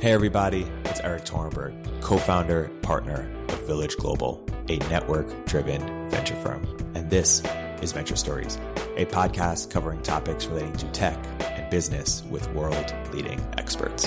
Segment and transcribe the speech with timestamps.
[0.00, 6.36] Hey, everybody, it's Erik Torenberg, co founder, partner of Village Global, a network driven venture
[6.36, 6.66] firm.
[6.94, 7.42] And this
[7.82, 8.56] is Venture Stories,
[8.96, 14.06] a podcast covering topics relating to tech and business with world leading experts.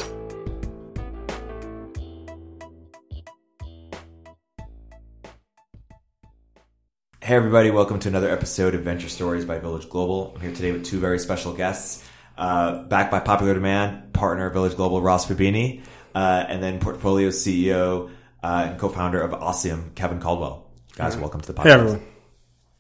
[7.21, 10.34] Hey, everybody, welcome to another episode of Venture Stories by Village Global.
[10.34, 12.04] I'm here today with two very special guests.
[12.38, 15.83] Uh, back by popular demand, partner of Village Global, Ross Fubini,
[16.15, 18.09] uh, and then portfolio CEO
[18.43, 20.68] uh, and co-founder of Ossium, Kevin Caldwell.
[20.96, 21.64] Guys, welcome to the podcast.
[21.64, 22.06] Hey, everyone.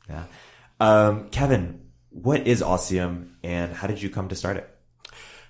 [0.09, 0.23] Yeah.
[0.79, 4.69] Um, Kevin, what is Ossium and how did you come to start it?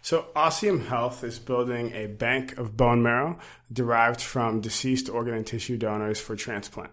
[0.02, 3.40] So, Ossium Health is building a bank of bone marrow
[3.72, 6.92] derived from deceased organ and tissue donors for transplant.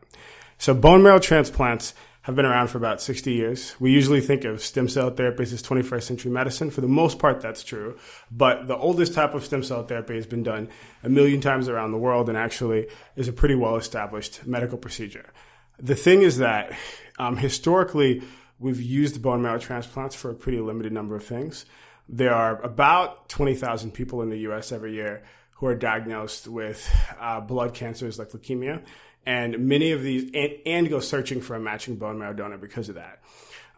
[0.58, 1.92] So, bone marrow transplants
[2.22, 3.74] have been around for about 60 years.
[3.80, 6.70] We usually think of stem cell therapies as 21st century medicine.
[6.70, 7.98] For the most part, that's true.
[8.30, 10.68] But the oldest type of stem cell therapy has been done
[11.02, 15.32] a million times around the world and actually is a pretty well established medical procedure.
[15.78, 16.76] The thing is that
[17.18, 18.22] um, historically,
[18.58, 21.64] we've used bone marrow transplants for a pretty limited number of things.
[22.06, 25.22] There are about 20,000 people in the US every year
[25.60, 28.82] who are diagnosed with uh, blood cancers like leukemia
[29.26, 32.88] and many of these and, and go searching for a matching bone marrow donor because
[32.88, 33.22] of that.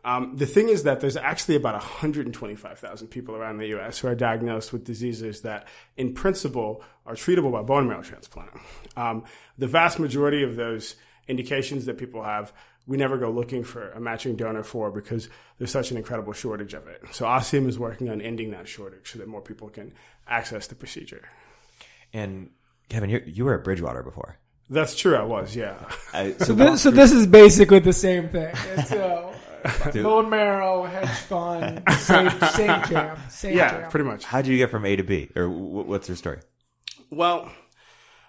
[0.05, 3.99] Um, the thing is that there's actually about 125,000 people around the U.S.
[3.99, 8.51] who are diagnosed with diseases that, in principle, are treatable by bone marrow transplant.
[8.97, 9.25] Um,
[9.59, 10.97] the vast majority of those
[11.29, 12.53] indications that people have,
[12.87, 16.75] we never go looking for a matching donor for because there's such an incredible shortage
[16.75, 17.01] of it.
[17.13, 19.93] So Ossium is working on ending that shortage so that more people can
[20.27, 21.29] access the procedure.
[22.13, 22.51] And
[22.89, 24.37] Kevin, you you were at Bridgewater before.
[24.71, 25.17] That's true.
[25.17, 25.75] I was, yeah.
[26.15, 28.55] Uh, So this, so this is basically the same thing.
[28.75, 29.35] It's uh,
[29.95, 33.19] bone marrow, hedge fund, same, same jam.
[33.29, 33.91] Same Yeah, jam.
[33.91, 34.25] pretty much.
[34.25, 36.41] how did you get from A to B, or w- what's your story?
[37.11, 37.51] Well,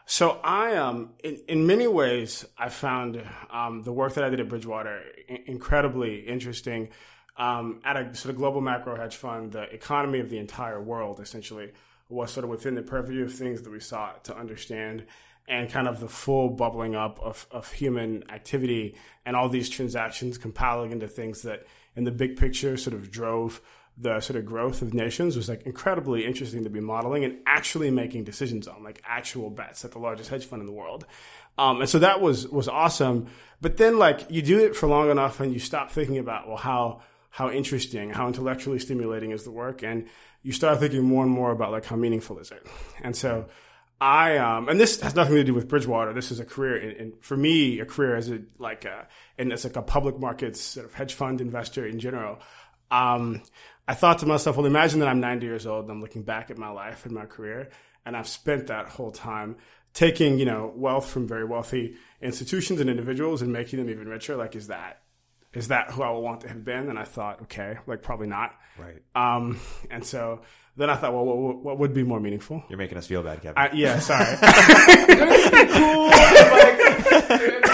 [0.06, 4.40] so I um in, in many ways I found um, the work that I did
[4.42, 6.90] at Bridgewater i- incredibly interesting.
[7.36, 11.20] Um, at a sort of global macro hedge fund, the economy of the entire world
[11.20, 11.72] essentially
[12.14, 15.06] was sort of within the purview of things that we sought to understand
[15.48, 20.38] and kind of the full bubbling up of, of human activity and all these transactions
[20.38, 21.66] compiling into things that
[21.96, 23.62] in the big picture sort of drove
[23.98, 27.92] the sort of growth of nations was like incredibly interesting to be modeling and actually
[27.92, 31.06] making decisions on like actual bets at the largest hedge fund in the world.
[31.58, 33.28] Um, and so that was, was awesome.
[33.62, 36.58] But then like you do it for long enough and you stop thinking about, well,
[36.58, 37.02] how,
[37.34, 39.82] how interesting, how intellectually stimulating is the work.
[39.82, 40.08] And
[40.44, 42.64] you start thinking more and more about like how meaningful is it?
[43.02, 43.48] And so
[44.00, 46.14] I um, and this has nothing to do with Bridgewater.
[46.14, 49.08] This is a career, in, for me, a career as a like a
[49.40, 52.38] and as like a public markets sort of hedge fund investor in general.
[52.92, 53.42] Um,
[53.88, 56.52] I thought to myself, well, imagine that I'm 90 years old and I'm looking back
[56.52, 57.70] at my life and my career,
[58.06, 59.56] and I've spent that whole time
[59.96, 64.36] taking you know wealth from very wealthy institutions and individuals and making them even richer.
[64.36, 65.03] Like, is that
[65.54, 66.90] is that who I would want to have been?
[66.90, 68.56] And I thought, okay, like probably not.
[68.78, 69.02] Right.
[69.16, 69.60] Um,
[69.92, 70.42] and so
[70.76, 72.64] then I thought, well, what, what would be more meaningful?
[72.68, 73.58] You're making us feel bad, Kevin.
[73.58, 74.26] I, yeah, sorry.
[75.74, 76.08] cool.
[76.08, 76.80] Like,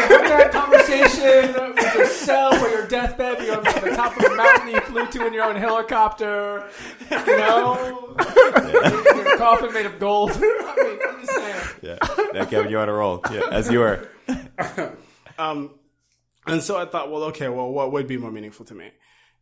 [0.10, 4.70] having that conversation with yourself or your deathbed, you're on the top of a mountain
[4.70, 6.70] you flew to in your own helicopter.
[7.10, 10.32] You know, your coffin made of gold.
[10.34, 11.60] I mean, I'm just saying.
[11.82, 11.98] yeah.
[12.34, 13.22] yeah, Kevin, you're on a roll.
[13.32, 14.10] Yeah, as you were.
[15.38, 15.72] um,
[16.50, 18.92] and so I thought, well, okay, well, what would be more meaningful to me?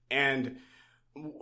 [0.09, 0.57] And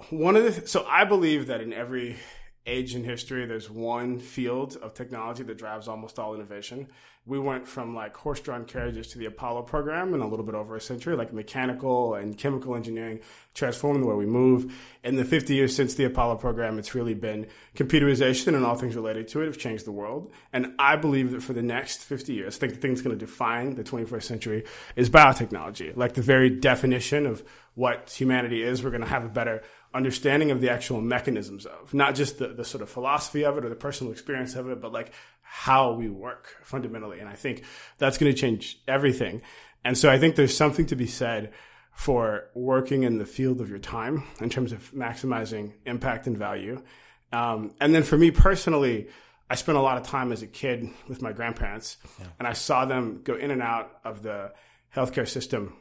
[0.09, 2.17] one of the so I believe that in every
[2.65, 6.87] age in history, there's one field of technology that drives almost all innovation.
[7.27, 10.75] We went from like horse-drawn carriages to the Apollo program in a little bit over
[10.75, 13.19] a century, like mechanical and chemical engineering
[13.55, 14.75] transforming the way we move.
[15.03, 18.95] In the 50 years since the Apollo program, it's really been computerization and all things
[18.95, 20.31] related to it have changed the world.
[20.53, 23.17] And I believe that for the next 50 years, I think the thing that's going
[23.17, 24.63] to define the 21st century
[24.95, 25.97] is biotechnology.
[25.97, 27.43] Like the very definition of
[27.73, 29.63] what humanity is, we're going to have a better
[29.95, 33.66] understanding of the actual mechanisms of not just the, the sort of philosophy of it
[33.66, 35.11] or the personal experience of it, but like
[35.41, 37.19] how we work fundamentally.
[37.19, 37.63] And I think
[37.97, 39.42] that's going to change everything.
[39.86, 41.53] And so I think there's something to be said
[41.94, 46.83] for working in the field of your time in terms of maximizing impact and value.
[47.31, 49.07] Um, and then for me personally,
[49.50, 51.97] I spent a lot of time as a kid with my grandparents,
[52.39, 54.51] and I saw them go in and out of the
[54.94, 55.75] healthcare system.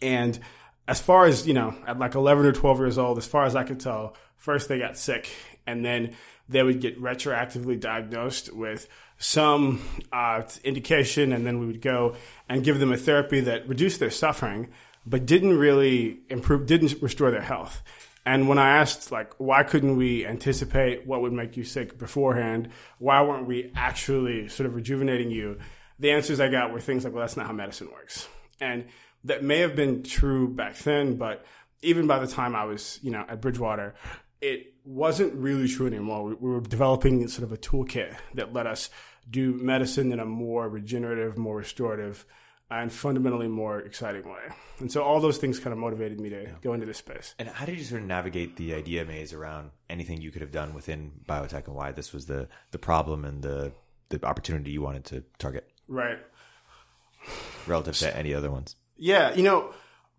[0.00, 0.38] And
[0.88, 3.54] as far as you know, at like 11 or 12 years old, as far as
[3.54, 5.30] I could tell, first they got sick,
[5.66, 6.16] and then
[6.48, 8.88] they would get retroactively diagnosed with
[9.18, 9.82] some
[10.12, 12.16] uh, indication, and then we would go
[12.48, 14.68] and give them a therapy that reduced their suffering,
[15.04, 17.82] but didn't really improve, didn't restore their health.
[18.24, 22.70] And when I asked, like, why couldn't we anticipate what would make you sick beforehand?
[22.98, 25.58] Why weren't we actually sort of rejuvenating you?
[25.98, 28.28] The answers I got were things like, well, that's not how medicine works.
[28.60, 28.86] And
[29.24, 31.44] that may have been true back then, but
[31.82, 33.94] even by the time I was, you know, at Bridgewater,
[34.40, 36.24] it wasn't really true anymore.
[36.24, 38.90] We, we were developing sort of a toolkit that let us
[39.28, 42.24] do medicine in a more regenerative, more restorative,
[42.70, 44.54] and fundamentally more exciting way.
[44.78, 46.48] And so all those things kind of motivated me to yeah.
[46.62, 47.34] go into this space.
[47.38, 50.52] And how did you sort of navigate the idea maze around anything you could have
[50.52, 53.72] done within biotech and why this was the the problem and the
[54.10, 55.68] the opportunity you wanted to target?
[55.88, 56.18] Right.
[57.66, 58.76] Relative to any other ones.
[58.98, 59.72] Yeah, you know,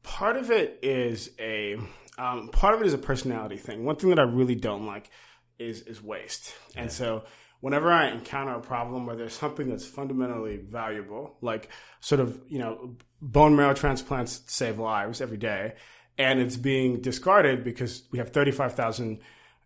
[0.04, 1.78] part of it is a
[2.18, 3.86] um, part of it is a personality thing.
[3.86, 5.10] One thing that I really don't like
[5.58, 6.84] is is waste, yeah.
[6.84, 7.24] and so
[7.62, 12.60] whenever I encounter a problem where there's something that's fundamentally valuable, like sort of, you
[12.60, 15.74] know, bone marrow transplants save lives every day,
[16.18, 19.20] and it's being discarded because we have 35,000,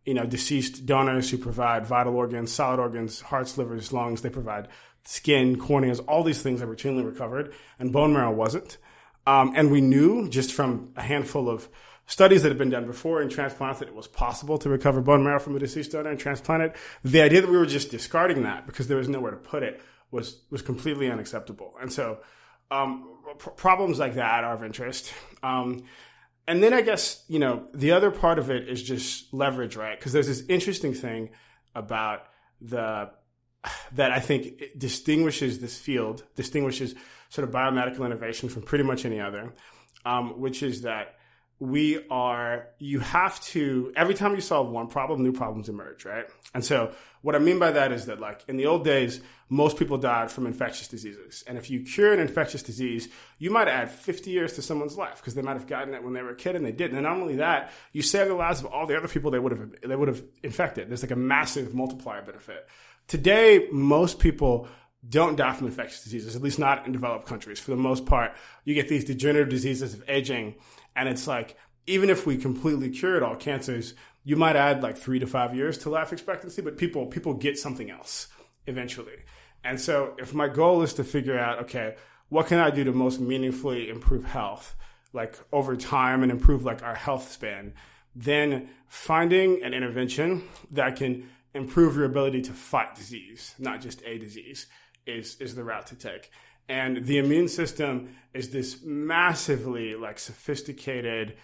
[0.06, 4.22] you know, deceased donors who provide vital organs, solid organs, hearts, livers, lungs.
[4.22, 4.70] They provide
[5.06, 8.78] skin, corneas, all these things are routinely recovered, and bone marrow wasn't.
[9.26, 11.70] Um, and we knew just from a handful of
[12.06, 15.24] studies that had been done before in transplants that it was possible to recover bone
[15.24, 16.76] marrow from a deceased donor and transplant it.
[17.04, 19.82] The idea that we were just discarding that because there was nowhere to put it
[20.12, 21.74] was was completely unacceptable.
[21.82, 22.20] And so,
[22.70, 25.14] um, pr- problems like that are of interest.
[25.42, 25.84] Um,
[26.48, 29.98] and then I guess you know the other part of it is just leverage, right?
[29.98, 31.30] Because there's this interesting thing
[31.74, 32.26] about
[32.62, 33.12] the
[33.94, 36.96] that I think distinguishes this field, distinguishes
[37.30, 39.54] sort of biomedical innovation from pretty much any other,
[40.06, 41.16] um, which is that
[41.60, 46.26] we are you have to every time you solve one problem new problems emerge right?
[46.54, 49.78] And so what i mean by that is that like in the old days most
[49.78, 51.44] people died from infectious diseases.
[51.48, 53.08] And if you cure an infectious disease
[53.38, 56.14] you might add 50 years to someone's life because they might have gotten it when
[56.14, 56.98] they were a kid and they didn't.
[56.98, 59.54] And not only that you save the lives of all the other people they would
[59.54, 60.90] have they would have infected.
[60.90, 62.68] There's like a massive multiplier benefit
[63.08, 64.68] today most people
[65.08, 67.60] don't die from infectious diseases, at least not in developed countries.
[67.60, 70.56] For the most part, you get these degenerative diseases of aging
[70.96, 75.20] and it's like, even if we completely cured all cancers, you might add like three
[75.20, 78.30] to five years to life expectancy, but people people get something else
[78.68, 79.24] eventually.
[79.64, 81.96] And so if my goal is to figure out, okay,
[82.30, 84.76] what can I do to most meaningfully improve health,
[85.12, 87.74] like over time and improve like our health span,
[88.16, 94.18] then finding an intervention that can improve your ability to fight disease, not just a
[94.18, 94.68] disease,
[95.06, 96.32] is is the route to take.
[96.70, 101.36] And the immune system is this massively like sophisticated,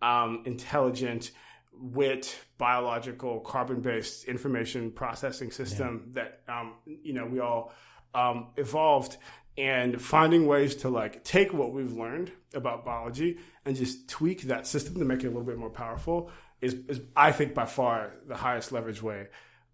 [0.00, 1.32] um, intelligent,
[1.72, 6.22] wit, biological, carbon-based information processing system yeah.
[6.22, 7.72] that um, you know we all
[8.14, 9.16] um, evolved.
[9.56, 14.68] And finding ways to like take what we've learned about biology and just tweak that
[14.68, 16.30] system to make it a little bit more powerful
[16.60, 19.26] is, is I think, by far the highest leverage way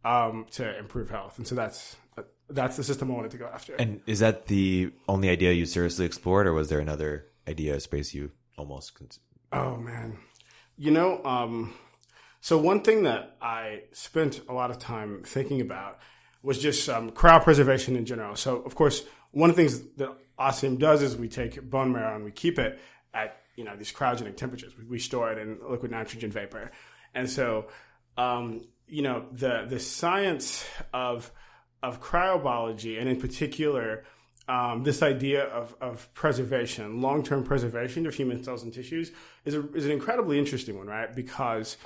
[0.05, 1.39] um, to improve health.
[1.39, 1.97] And so that's
[2.51, 3.75] that's the system I wanted to go after.
[3.75, 8.15] And is that the only idea you seriously explored, or was there another idea space
[8.15, 8.93] you almost?
[9.53, 10.19] Oh man,
[10.77, 11.75] you know, um,
[12.41, 15.99] so one thing that I spent a lot of time thinking about
[16.43, 18.37] was just um, cryopreservation in general.
[18.37, 22.15] So of course, one of the things that Ossium does is we take bone marrow
[22.15, 22.79] and we keep it
[23.15, 24.77] at you know these cryogenic temperatures.
[24.77, 26.71] We, we store it in liquid nitrogen vapor,
[27.15, 27.69] and so
[28.19, 28.63] um,
[28.95, 31.33] you know the the science of
[31.83, 34.05] of cryobiology, and in particular,
[34.49, 39.11] um, this idea of, of preservation, long term preservation of human cells and tissues,
[39.45, 41.15] is, a, is an incredibly interesting one, right?
[41.15, 41.77] Because,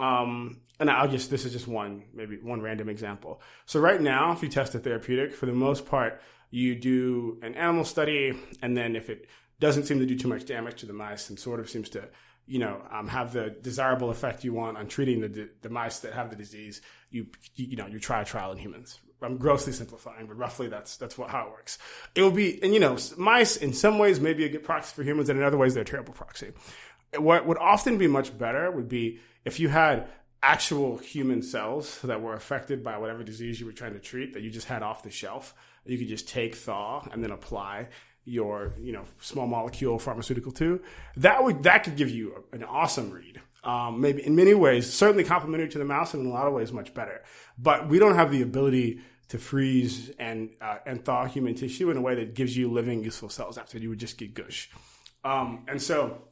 [0.00, 3.40] um, and I'll just, this is just one, maybe one random example.
[3.64, 7.54] So, right now, if you test a therapeutic, for the most part, you do an
[7.54, 9.26] animal study, and then if it
[9.60, 12.08] doesn't seem to do too much damage to the mice and sort of seems to
[12.48, 16.14] you know, um, have the desirable effect you want on treating the, the mice that
[16.14, 20.26] have the disease, you, you know, you try a trial in humans, I'm grossly simplifying,
[20.26, 21.78] but roughly that's that's what how it works.
[22.14, 24.94] It will be, and you know, mice in some ways may be a good proxy
[24.94, 26.52] for humans, and in other ways they're a terrible proxy.
[27.16, 30.08] What would often be much better would be if you had
[30.42, 34.42] actual human cells that were affected by whatever disease you were trying to treat that
[34.42, 35.54] you just had off the shelf.
[35.84, 37.88] You could just take thaw and then apply
[38.28, 40.80] your you know small molecule pharmaceutical to.
[41.16, 45.24] That would that could give you an awesome read um, maybe in many ways, certainly
[45.24, 47.22] complementary to the mouse, and in a lot of ways, much better.
[47.58, 51.96] But we don't have the ability to freeze and uh, and thaw human tissue in
[51.96, 54.70] a way that gives you living useful cells after you would just get gush.
[55.24, 56.28] Um, and so,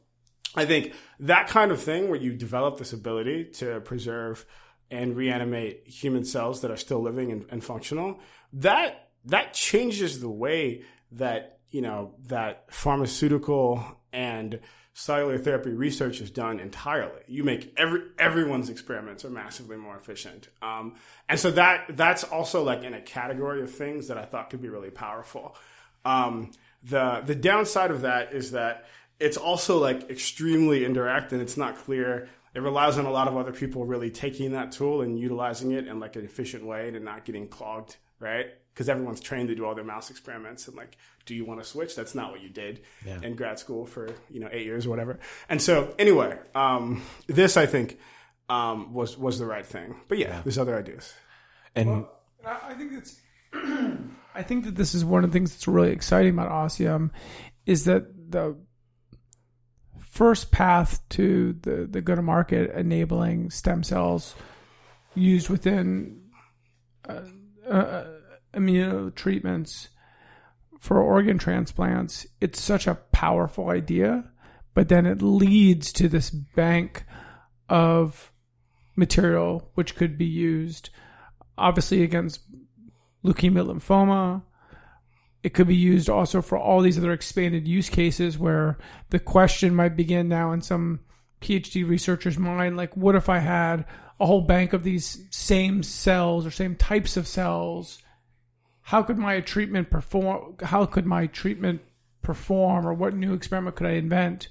[0.55, 4.45] I think that kind of thing where you develop this ability to preserve
[4.89, 8.19] and reanimate human cells that are still living and, and functional,
[8.53, 13.83] that that changes the way that you know that pharmaceutical
[14.13, 14.59] and
[14.93, 17.21] cellular therapy research is done entirely.
[17.27, 20.95] You make every everyone's experiments are massively more efficient, um,
[21.29, 24.61] and so that that's also like in a category of things that I thought could
[24.61, 25.55] be really powerful.
[26.03, 26.51] Um,
[26.83, 28.85] the the downside of that is that
[29.19, 32.29] it's also like extremely indirect and it's not clear.
[32.53, 35.87] It relies on a lot of other people really taking that tool and utilizing it
[35.87, 38.47] in like an efficient way and not getting clogged, right?
[38.77, 41.65] Because everyone's trained to do all their mouse experiments and like, do you want to
[41.67, 41.95] switch?
[41.95, 43.19] That's not what you did Yeah.
[43.23, 45.17] in grad school for you know eight years or whatever.
[45.49, 47.97] And so anyway, um, this I think
[48.49, 49.95] um, was was the right thing.
[50.07, 51.11] But yeah, there's other ideas.
[51.75, 52.05] And
[52.45, 53.19] I I think it's.
[54.35, 57.09] I think that this is one of the things that's really exciting about Ossium,
[57.65, 58.55] is that the
[59.99, 64.35] first path to the the go to market enabling stem cells
[65.15, 66.21] used within
[67.09, 67.21] uh,
[67.67, 68.03] uh,
[68.57, 69.89] immuno treatments
[70.79, 72.27] for organ transplants.
[72.41, 74.31] It's such a powerful idea,
[74.73, 77.03] but then it leads to this bank
[77.69, 78.31] of
[78.95, 80.89] material which could be used
[81.57, 82.41] obviously against
[83.23, 84.41] leukemia lymphoma
[85.43, 88.77] it could be used also for all these other expanded use cases where
[89.11, 90.99] the question might begin now in some
[91.41, 93.85] phd researcher's mind like what if i had
[94.19, 98.01] a whole bank of these same cells or same types of cells
[98.91, 101.81] how could my treatment perform how could my treatment
[102.21, 104.47] perform or what new experiment could i invent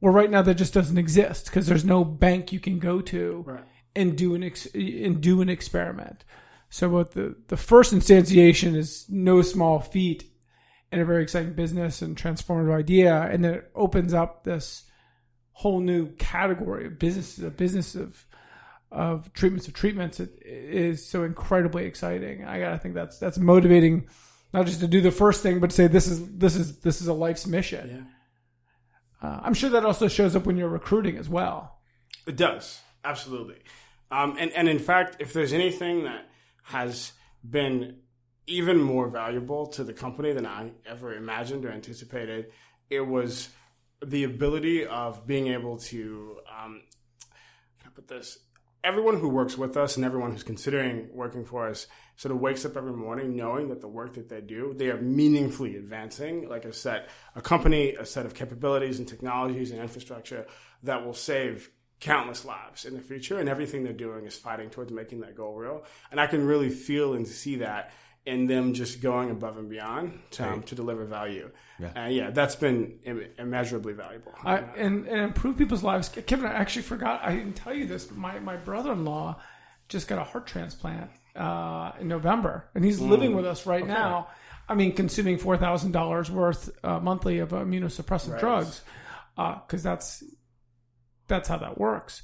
[0.00, 3.42] well right now that just doesn't exist because there's no bank you can go to
[3.46, 3.64] Right.
[3.94, 6.22] and do an ex- and do an experiment.
[6.68, 10.24] So what the the first instantiation is no small feat
[10.92, 14.84] and a very exciting business and transformative idea, and then it opens up this
[15.52, 18.26] whole new category of business, a business of
[18.90, 20.20] of treatments of treatments.
[20.20, 22.44] It is so incredibly exciting.
[22.44, 24.08] I gotta think that's that's motivating,
[24.52, 27.00] not just to do the first thing, but to say this is this is this
[27.00, 28.06] is a life's mission.
[29.22, 29.28] Yeah.
[29.28, 31.80] Uh, I'm sure that also shows up when you're recruiting as well.
[32.26, 33.58] It does absolutely,
[34.10, 36.28] um, and and in fact, if there's anything that
[36.64, 37.12] has
[37.48, 37.98] been
[38.46, 42.46] even more valuable to the company than I ever imagined or anticipated,
[42.90, 43.48] it was
[44.04, 46.82] the ability of being able to um,
[47.78, 48.38] how can I put this.
[48.86, 52.64] Everyone who works with us and everyone who's considering working for us sort of wakes
[52.64, 56.64] up every morning knowing that the work that they do, they are meaningfully advancing, like
[56.64, 60.46] I said, a company, a set of capabilities and technologies and infrastructure
[60.84, 63.40] that will save countless lives in the future.
[63.40, 65.82] And everything they're doing is fighting towards making that goal real.
[66.12, 67.90] And I can really feel and see that
[68.26, 71.48] in them just going above and beyond to, um, to deliver value.
[71.78, 71.90] Yeah.
[71.94, 74.32] And yeah, that's been Im- immeasurably valuable.
[74.44, 76.08] I, and, and improve people's lives.
[76.08, 77.22] Kevin, I actually forgot.
[77.22, 78.10] I didn't tell you this.
[78.10, 79.40] My my brother in law
[79.88, 84.28] just got a heart transplant uh, in November, and he's living with us right now.
[84.68, 88.40] I mean, consuming four thousand dollars worth uh, monthly of immunosuppressant Right.
[88.40, 88.82] drugs,
[89.36, 90.24] because that's
[91.28, 92.22] that's how that works.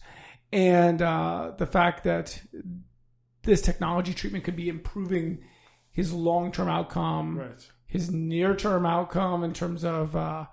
[0.53, 2.41] And uh, the fact that
[3.45, 5.45] this technology treatment could be improving
[5.93, 7.71] his long term outcome right.
[7.87, 10.47] his near term outcome in terms of uh,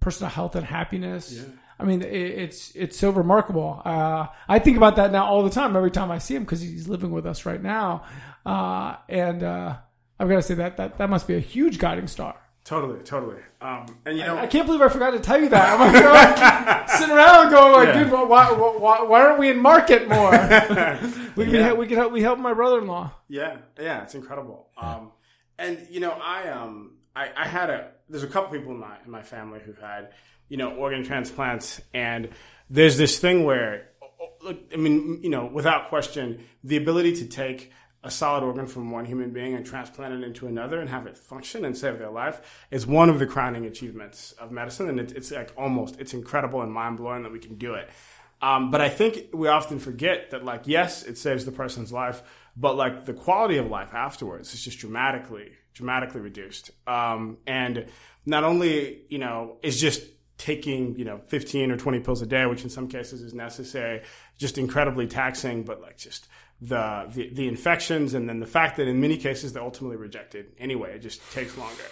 [0.00, 1.32] personal health and happiness.
[1.32, 1.44] Yeah.
[1.80, 3.80] I mean, it, it's it's so remarkable.
[3.84, 6.60] Uh, I think about that now all the time, every time I see him, because
[6.60, 8.04] he's living with us right now,
[8.44, 9.76] uh, and uh,
[10.18, 12.36] I've got to say that that that must be a huge guiding star.
[12.68, 13.40] Totally, totally.
[13.62, 15.80] Um, and you know, I can't believe I forgot to tell you that.
[15.80, 18.02] I'm like, sitting around going like, Yeah.
[18.04, 20.30] dude, why, why, why, why aren't we in market more?
[21.34, 21.62] we can Yeah.
[21.62, 23.10] help, we can help we help my brother in law.
[23.26, 24.68] Yeah, yeah, it's incredible.
[24.76, 25.12] Um,
[25.58, 28.96] and you know, I um, I, I had a there's a couple people in my
[29.02, 30.10] in my family who've had
[30.50, 32.28] you know organ transplants, and
[32.68, 33.88] there's this thing where,
[34.44, 37.72] look, I mean, you know, without question, the ability to take
[38.04, 41.18] a solid organ from one human being and transplant it into another and have it
[41.18, 45.12] function and save their life is one of the crowning achievements of medicine, and it,
[45.12, 47.90] it's like almost it's incredible and mind blowing that we can do it.
[48.40, 52.22] Um, but I think we often forget that, like, yes, it saves the person's life,
[52.56, 56.70] but like the quality of life afterwards is just dramatically, dramatically reduced.
[56.86, 57.86] Um, and
[58.26, 60.02] not only, you know, is just
[60.36, 64.02] taking, you know, 15 or 20 pills a day, which in some cases is necessary,
[64.38, 66.28] just incredibly taxing, but like just
[66.60, 70.52] the, the, the infections and then the fact that in many cases they're ultimately rejected
[70.58, 71.84] anyway, it just takes longer.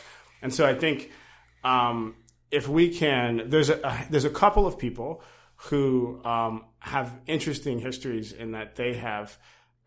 [0.43, 1.11] And so I think,
[1.65, 2.17] um,
[2.51, 5.23] if we can, there's a, there's a couple of people
[5.57, 9.39] who um, have interesting histories in that they have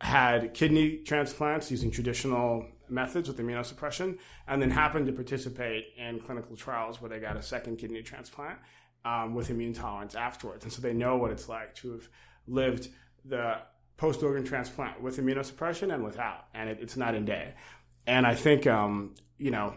[0.02, 4.18] had kidney transplants using traditional methods with immunosuppression
[4.48, 8.58] and then happened to participate in clinical trials where they got a second kidney transplant
[9.06, 10.64] um, with immune tolerance afterwards.
[10.64, 12.10] And so they know what it's like to have
[12.48, 12.90] lived
[13.26, 13.58] the
[14.00, 16.46] post organ transplant with immunosuppression and without.
[16.54, 17.54] And it, it's night and day.
[18.08, 19.76] And I think, um, you know,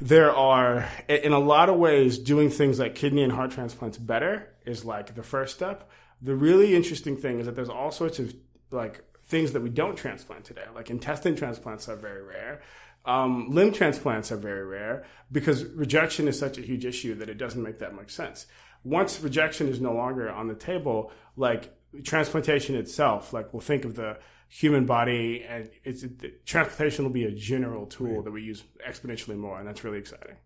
[0.00, 4.48] there are in a lot of ways doing things like kidney and heart transplants better
[4.64, 5.90] is like the first step.
[6.22, 8.34] The really interesting thing is that there's all sorts of
[8.70, 10.64] like things that we don't transplant today.
[10.74, 12.62] Like intestine transplants are very rare.
[13.04, 17.36] Um, limb transplants are very rare because rejection is such a huge issue that it
[17.36, 18.46] doesn't make that much sense.
[18.84, 23.94] Once rejection is no longer on the table, like transplantation itself, like we'll think of
[23.94, 28.24] the human body and it's it, transplantation will be a general tool right.
[28.24, 30.36] that we use exponentially more, and that's really exciting.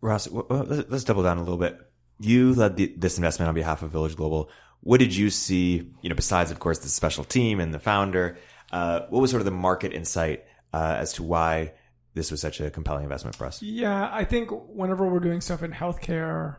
[0.00, 1.78] Ross, let's double down a little bit.
[2.20, 4.50] You led the, this investment on behalf of Village Global.
[4.80, 5.90] What did you see?
[6.02, 8.38] You know, besides of course the special team and the founder,
[8.72, 11.72] uh, what was sort of the market insight uh, as to why
[12.14, 13.62] this was such a compelling investment for us?
[13.62, 16.56] Yeah, I think whenever we're doing stuff in healthcare,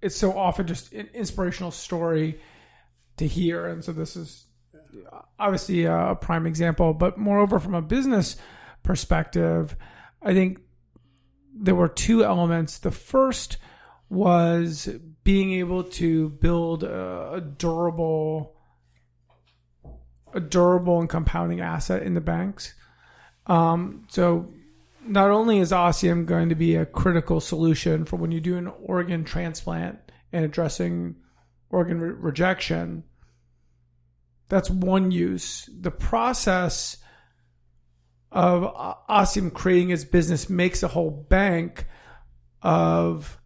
[0.00, 2.40] it's so often just an inspirational story
[3.16, 4.46] to hear, and so this is
[5.38, 6.94] obviously a prime example.
[6.94, 8.36] But moreover, from a business
[8.82, 9.76] perspective,
[10.22, 10.60] I think
[11.54, 12.78] there were two elements.
[12.78, 13.58] The first
[14.08, 14.88] was
[15.24, 18.54] being able to build a, a durable
[20.34, 22.74] a durable and compounding asset in the banks.
[23.46, 24.52] Um, so
[25.06, 28.70] not only is Ossium going to be a critical solution for when you do an
[28.82, 29.98] organ transplant
[30.32, 31.16] and addressing
[31.70, 33.04] organ re- rejection,
[34.48, 35.68] that's one use.
[35.80, 36.98] The process
[38.30, 38.62] of
[39.08, 41.86] Ossium creating its business makes a whole bank
[42.62, 43.38] of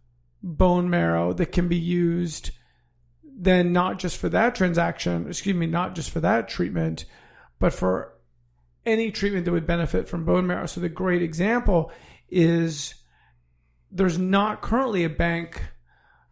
[0.43, 2.51] bone marrow that can be used
[3.23, 7.05] then not just for that transaction, excuse me, not just for that treatment,
[7.59, 8.13] but for
[8.85, 10.67] any treatment that would benefit from bone marrow.
[10.67, 11.91] So the great example
[12.29, 12.93] is
[13.91, 15.63] there's not currently a bank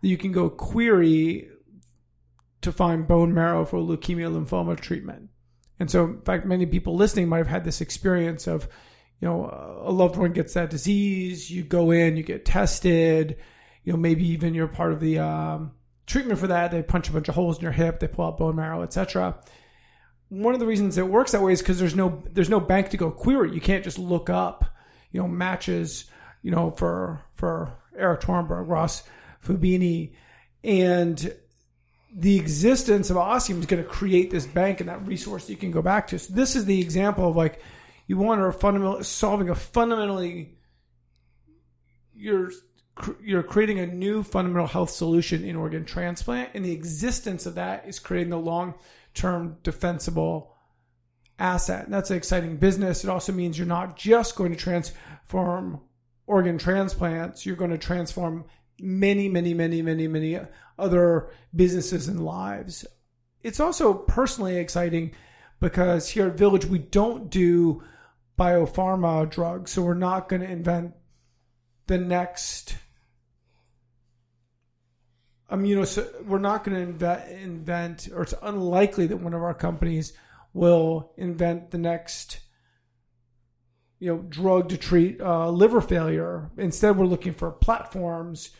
[0.01, 1.49] that you can go query
[2.61, 5.29] to find bone marrow for leukemia lymphoma treatment.
[5.79, 8.67] And so, in fact, many people listening might have had this experience of,
[9.21, 13.37] you know, a loved one gets that disease, you go in, you get tested,
[13.83, 15.71] you know, maybe even you're part of the um,
[16.05, 16.71] treatment for that.
[16.71, 19.39] They punch a bunch of holes in your hip, they pull out bone marrow, etc
[20.29, 22.89] one of the reasons it works that way is because there's no there's no bank
[22.91, 23.51] to go query.
[23.51, 24.63] You can't just look up,
[25.11, 26.05] you know, matches,
[26.41, 29.03] you know, for for Erik Torenberg, Ross
[29.43, 30.13] Fubini,
[30.63, 31.35] and
[32.13, 35.57] the existence of Ossium is going to create this bank and that resource that you
[35.57, 36.19] can go back to.
[36.19, 37.61] So this is the example of like
[38.07, 40.57] you want to fundamental solving a fundamentally
[42.15, 42.51] you're
[43.21, 47.87] you're creating a new fundamental health solution in organ transplant, and the existence of that
[47.87, 48.73] is creating the long
[49.13, 50.55] term defensible
[51.37, 51.85] asset.
[51.85, 53.03] And that's an exciting business.
[53.03, 55.81] It also means you're not just going to transform
[56.27, 58.45] organ transplants, you're going to transform
[58.81, 60.39] many, many, many, many, many
[60.77, 62.85] other businesses and lives.
[63.43, 65.11] It's also personally exciting
[65.59, 67.83] because here at Village, we don't do
[68.37, 69.71] biopharma drugs.
[69.71, 70.93] So we're not going to invent
[71.87, 72.75] the next
[75.51, 80.13] immuno we're not going to invent, invent or it's unlikely that one of our companies
[80.53, 82.39] will invent the next
[83.99, 88.51] you know drug to treat uh, liver failure instead we're looking for platforms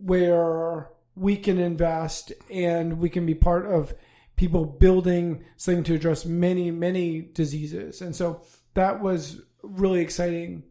[0.00, 3.94] where we can invest and we can be part of
[4.36, 8.42] people building something to address many many diseases and so
[8.74, 10.62] that was really exciting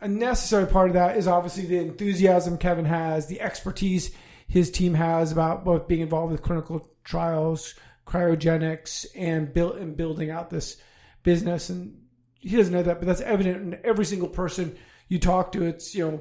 [0.00, 4.10] a necessary part of that is obviously the enthusiasm kevin has the expertise
[4.52, 7.74] his team has about both being involved with clinical trials,
[8.06, 10.76] cryogenics, and build and building out this
[11.22, 11.70] business.
[11.70, 12.02] And
[12.38, 14.76] he doesn't know that, but that's evident in every single person
[15.08, 15.64] you talk to.
[15.64, 16.20] It's you know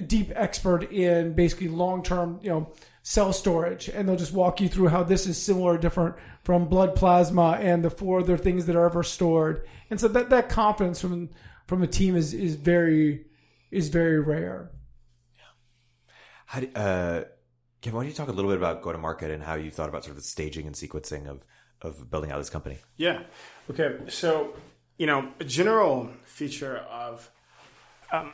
[0.00, 4.68] deep expert in basically long term you know cell storage, and they'll just walk you
[4.68, 8.66] through how this is similar, or different from blood plasma and the four other things
[8.66, 9.66] that are ever stored.
[9.90, 11.30] And so that that confidence from
[11.66, 13.26] from a team is is very
[13.70, 14.70] is very rare.
[15.36, 15.42] Yeah.
[16.46, 17.24] How do, uh,
[17.80, 19.70] Kevin, why don't you talk a little bit about go to market and how you
[19.70, 21.44] thought about sort of the staging and sequencing of
[21.80, 22.78] of building out this company?
[22.96, 23.22] Yeah.
[23.70, 23.98] Okay.
[24.08, 24.54] So,
[24.98, 27.28] you know, a general feature of
[28.12, 28.32] um,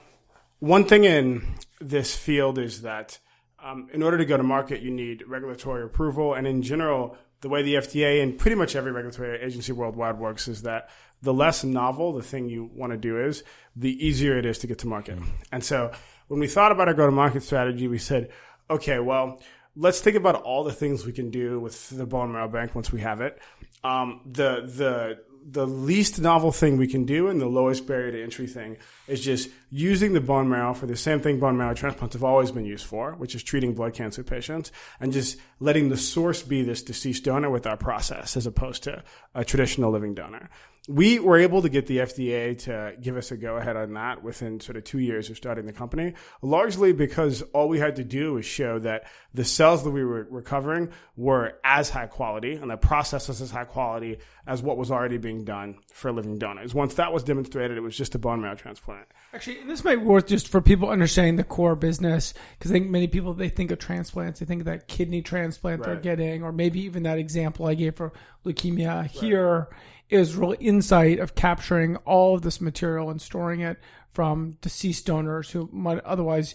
[0.60, 3.18] one thing in this field is that
[3.62, 6.34] um, in order to go to market, you need regulatory approval.
[6.34, 10.48] And in general, the way the FDA and pretty much every regulatory agency worldwide works
[10.48, 10.88] is that
[11.22, 13.42] the less novel the thing you want to do is,
[13.74, 15.18] the easier it is to get to market.
[15.52, 15.92] And so
[16.28, 18.30] when we thought about our go to market strategy, we said,
[18.70, 19.40] okay, well,
[19.76, 22.92] let's think about all the things we can do with the bone marrow bank once
[22.92, 23.38] we have it.
[23.84, 25.18] Um, the the
[25.50, 29.20] the least novel thing we can do and the lowest barrier to entry thing is
[29.20, 32.66] just using the bone marrow for the same thing bone marrow transplants have always been
[32.66, 36.82] used for, which is treating blood cancer patients, and just letting the source be this
[36.82, 39.02] deceased donor with our process as opposed to
[39.34, 40.50] a traditional living donor.
[40.88, 44.22] We were able to get the FDA to give us a go ahead on that
[44.22, 48.04] within sort of two years of starting the company, largely because all we had to
[48.04, 52.70] do was show that the cells that we were recovering were as high quality and
[52.70, 56.74] the process was as high quality as what was already being done for living donors.
[56.74, 59.06] Once that was demonstrated, it was just a bone marrow transplant.
[59.34, 62.88] Actually, this might be worth just for people understanding the core business because I think
[62.88, 66.50] many people they think of transplants, they think of that kidney transplant they're getting, or
[66.50, 68.14] maybe even that example I gave for
[68.46, 69.06] leukemia.
[69.06, 69.68] Here
[70.10, 73.78] is real insight of capturing all of this material and storing it
[74.10, 76.54] from deceased donors who might otherwise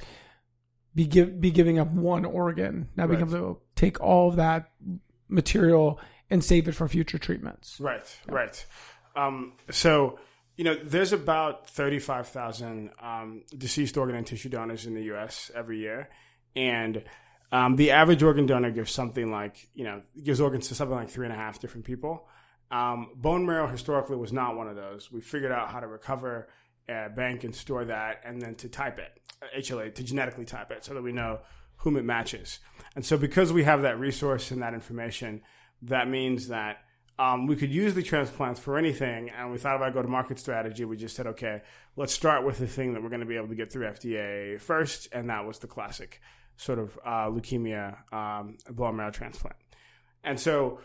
[0.95, 2.89] be give, be giving up one organ.
[2.95, 3.29] Now being Right.
[3.33, 4.71] able to take all of that
[5.27, 7.79] material and save it for future treatments.
[7.79, 8.65] Right, right.
[9.15, 10.19] Um, so,
[10.57, 15.51] you know, there's about 35,000 um, deceased organ and tissue donors in the U.S.
[15.55, 16.09] every year.
[16.55, 17.03] And
[17.51, 21.09] um, the average organ donor gives something like, you know, gives organs to something like
[21.09, 22.27] three and a half different people.
[22.73, 25.11] Um, bone marrow historically was not one of those.
[25.11, 26.49] We figured out how to recover,
[26.89, 29.11] uh, bank, and store that, and then to type it,
[29.55, 31.41] HLA, to genetically type it so that we know
[31.77, 32.59] whom it matches.
[32.95, 35.41] And so, because we have that resource and that information,
[35.83, 36.77] that means that
[37.19, 39.29] um, we could use the transplants for anything.
[39.29, 40.83] And we thought about go to market strategy.
[40.83, 41.61] We just said, okay,
[41.95, 44.59] let's start with the thing that we're going to be able to get through FDA
[44.59, 46.21] first, and that was the classic
[46.57, 49.57] sort of uh, leukemia um, bone marrow transplant.
[50.23, 50.79] And so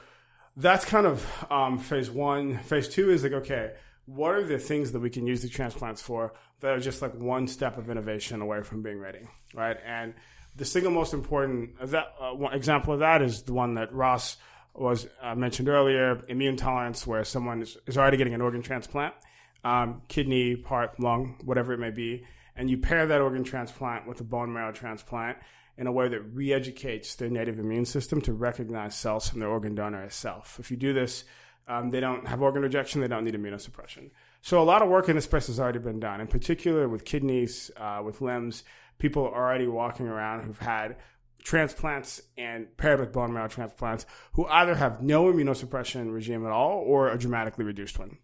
[0.58, 2.58] that's kind of um, phase one.
[2.58, 3.72] Phase two is like, okay,
[4.06, 7.14] what are the things that we can use the transplants for that are just like
[7.14, 9.20] one step of innovation away from being ready,
[9.54, 9.76] right?
[9.86, 10.14] And
[10.56, 14.36] the single most important that uh, example of that is the one that Ross
[14.74, 19.14] was uh, mentioned earlier: immune tolerance, where someone is, is already getting an organ transplant,
[19.62, 22.24] um, kidney, heart, lung, whatever it may be,
[22.56, 25.38] and you pair that organ transplant with a bone marrow transplant
[25.78, 29.76] in a way that re-educates their native immune system to recognize cells from their organ
[29.76, 30.58] donor as self.
[30.58, 31.24] If you do this,
[31.68, 33.00] um, they don't have organ rejection.
[33.00, 34.10] They don't need immunosuppression.
[34.42, 37.04] So a lot of work in this space has already been done, in particular with
[37.04, 38.64] kidneys, uh, with limbs.
[38.98, 40.96] People are already walking around who've had
[41.44, 46.82] transplants and paired with bone marrow transplants who either have no immunosuppression regime at all
[46.84, 48.18] or a dramatically reduced one.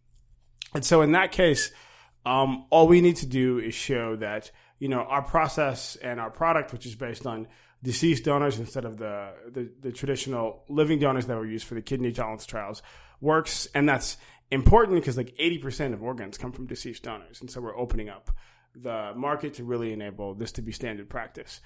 [0.74, 1.70] And so in that case,
[2.26, 6.30] um, all we need to do is show that you know our process and our
[6.30, 7.46] product, which is based on
[7.82, 11.82] deceased donors instead of the the, the traditional living donors that were used for the
[11.82, 12.82] kidney tolerance trials,
[13.20, 14.16] works, and that's
[14.50, 18.08] important because like eighty percent of organs come from deceased donors, and so we're opening
[18.08, 18.30] up
[18.74, 21.60] the market to really enable this to be standard practice.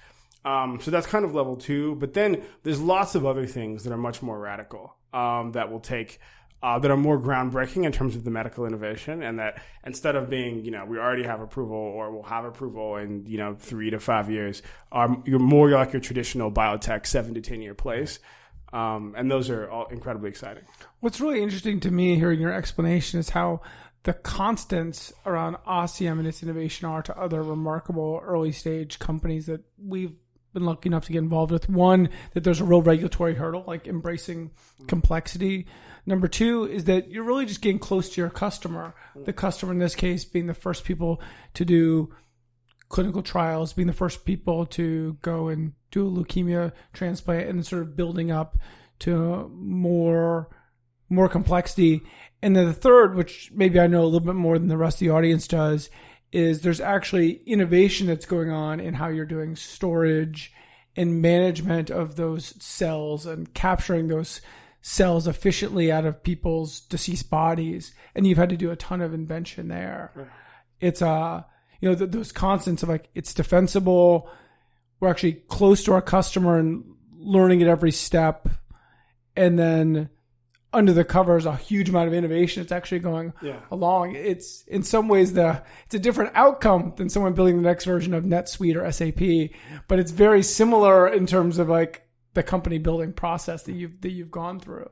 [0.45, 1.95] Um, so that's kind of level two.
[1.95, 5.81] But then there's lots of other things that are much more radical um, that will
[5.81, 6.19] take.
[6.61, 10.29] Uh, that are more groundbreaking in terms of the medical innovation, and that instead of
[10.29, 13.89] being, you know, we already have approval or we'll have approval in, you know, three
[13.89, 18.19] to five years, um, you're more like your traditional biotech seven to ten year place,
[18.73, 20.63] um, and those are all incredibly exciting.
[20.99, 23.61] What's really interesting to me hearing your explanation is how
[24.03, 29.61] the constants around Ossium and its innovation are to other remarkable early stage companies that
[29.81, 30.15] we've
[30.53, 31.69] been lucky enough to get involved with.
[31.69, 34.51] One, that there's a real regulatory hurdle, like embracing
[34.87, 35.67] complexity.
[36.05, 38.95] Number two is that you're really just getting close to your customer.
[39.25, 41.21] The customer in this case being the first people
[41.53, 42.13] to do
[42.89, 47.83] clinical trials, being the first people to go and do a leukemia transplant, and sort
[47.83, 48.57] of building up
[48.99, 50.49] to more
[51.09, 52.01] more complexity.
[52.41, 54.97] And then the third, which maybe I know a little bit more than the rest
[54.97, 55.89] of the audience does,
[56.31, 60.53] is there's actually innovation that's going on in how you're doing storage
[60.95, 64.41] and management of those cells and capturing those
[64.81, 67.93] cells efficiently out of people's deceased bodies.
[68.15, 70.31] And you've had to do a ton of invention there.
[70.79, 71.43] It's uh
[71.81, 74.29] you know th- those constants of like it's defensible.
[74.99, 76.83] We're actually close to our customer and
[77.17, 78.47] learning at every step,
[79.35, 80.09] and then
[80.71, 83.59] under the covers a huge amount of innovation it's actually going Yeah.
[83.71, 87.85] along it's in some ways the it's a different outcome than someone building the next
[87.85, 92.77] version of netsuite or sap but it's very similar in terms of like the company
[92.77, 94.89] building process that you've that you've gone through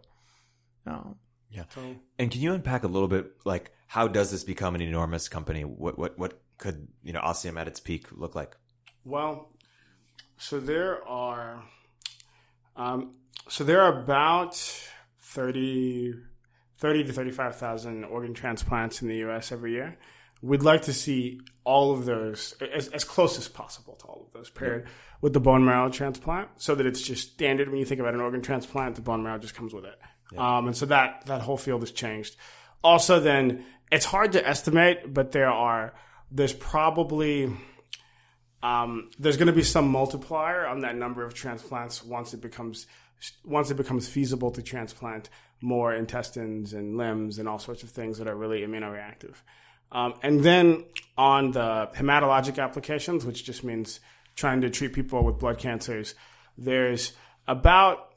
[0.88, 1.16] oh.
[1.50, 1.64] Yeah.
[2.20, 5.64] And can you unpack a little bit like how does this become an enormous company?
[5.64, 8.56] What what what could, you know, Ossium at its peak look like?
[9.06, 9.50] Well,
[10.38, 11.64] so there are,
[12.76, 13.16] um,
[13.48, 14.56] so there are about
[15.20, 16.14] 30,
[16.78, 19.52] 30 to 35,000 organ transplants in the U.S.
[19.52, 19.98] every year.
[20.42, 24.32] We'd like to see all of those as, as close as possible to all of
[24.32, 24.88] those paired
[25.20, 27.68] with the bone marrow transplant so that it's just standard.
[27.68, 30.00] When you think about an organ transplant, the bone marrow just comes with it.
[30.38, 32.38] Um, and so that, that whole field has changed.
[32.86, 35.94] Also, then it's hard to estimate, but there are,
[36.32, 37.52] there's probably,
[38.64, 42.88] um, there's going to be some multiplier on that number of transplants once it becomes
[43.44, 45.28] once it becomes feasible to transplant
[45.60, 49.34] more intestines and limbs and all sorts of things that are really immunoreactive.
[49.92, 50.84] Um, and then
[51.18, 54.00] on the hematologic applications, which just means
[54.36, 56.14] trying to treat people with blood cancers,
[56.58, 57.14] there's
[57.48, 58.14] about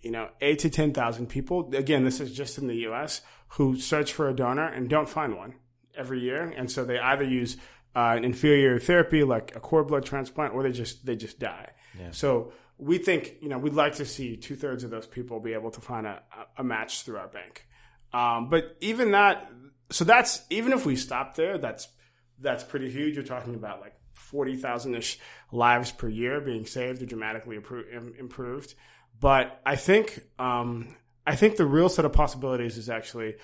[0.00, 1.74] you know eight to ten thousand people.
[1.74, 3.22] Again, this is just in the U.S.
[3.48, 5.54] who search for a donor and don't find one
[5.96, 7.56] every year, and so they either use
[7.94, 11.70] uh, an inferior therapy like a cord blood transplant, or they just they just die.
[11.98, 12.10] Yeah.
[12.10, 15.52] So we think you know we'd like to see two thirds of those people be
[15.52, 16.22] able to find a,
[16.56, 17.66] a match through our bank.
[18.12, 19.50] Um, but even that,
[19.92, 21.88] so that's even if we stop there, that's
[22.38, 23.14] that's pretty huge.
[23.14, 25.18] You're talking about like forty thousand ish
[25.52, 27.56] lives per year being saved or dramatically
[28.18, 28.74] improved.
[29.20, 33.36] But I think um, I think the real set of possibilities is actually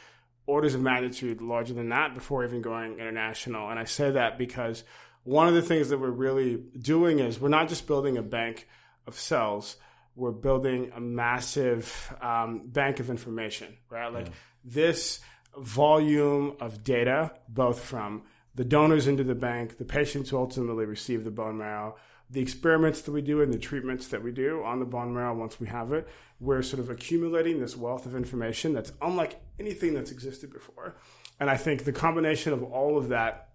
[0.46, 3.68] orders of magnitude larger than that before even going international.
[3.70, 4.82] And I say that because
[5.24, 8.66] one of the things that we're really doing is we're not just building a bank
[9.06, 9.76] of cells,
[10.16, 14.12] we're building a massive um, bank of information, right?
[14.12, 14.32] Like yeah.
[14.64, 15.20] this
[15.60, 18.22] volume of data, both from
[18.54, 21.96] the donors into the bank, the patients who ultimately receive the bone marrow,
[22.30, 25.34] the experiments that we do and the treatments that we do on the bone marrow
[25.34, 26.06] once we have it,
[26.40, 30.96] we're sort of accumulating this wealth of information that's unlike anything that's existed before.
[31.40, 33.50] And I think the combination of all of that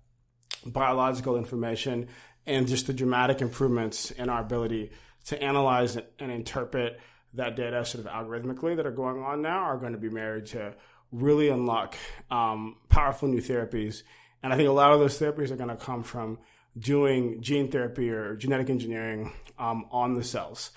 [0.65, 2.07] biological information
[2.45, 4.91] and just the dramatic improvements in our ability
[5.25, 6.99] to analyze and interpret
[7.33, 10.45] that data sort of algorithmically that are going on now are going to be married
[10.45, 10.73] to
[11.13, 11.95] really unlock
[12.29, 14.03] um, powerful new therapies.
[14.41, 16.39] And I think a lot of those therapies are going to come from
[16.77, 20.71] doing gene therapy or genetic engineering um, on the cells.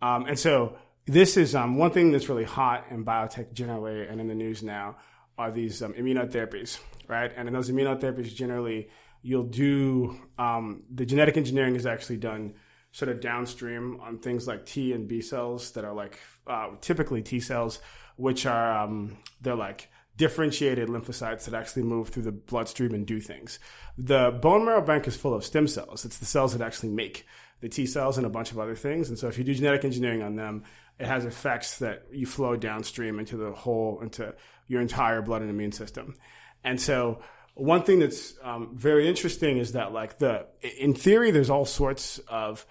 [0.00, 0.76] Um, and so
[1.06, 4.62] this is um, one thing that's really hot in biotech generally and in the news
[4.62, 4.96] now
[5.38, 7.30] are these um, immunotherapies, right?
[7.36, 8.88] And in those immunotherapies, generally,
[9.22, 12.54] you'll do um, the genetic engineering is actually done
[12.92, 17.22] sort of downstream on things like T and B cells that are like uh, typically
[17.22, 17.80] T cells,
[18.16, 23.20] which are um, they're like differentiated lymphocytes that actually move through the bloodstream and do
[23.20, 23.58] things.
[23.96, 26.04] The bone marrow bank is full of stem cells.
[26.04, 27.26] It's the cells that actually make
[27.60, 29.08] the T cells and a bunch of other things.
[29.08, 30.64] And so if you do genetic engineering on them,
[30.98, 34.34] it has effects that you flow downstream into the whole, into
[34.68, 36.14] your entire blood and immune system.
[36.62, 37.20] And so
[37.54, 40.46] one thing that's um, very interesting is that like the,
[40.78, 42.66] in theory, there's all sorts of